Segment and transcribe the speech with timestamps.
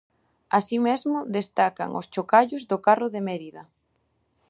[0.57, 3.63] Así mesmo, destacan os chocallos do carro de Mérida.